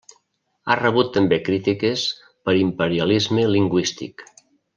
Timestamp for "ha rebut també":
0.67-1.39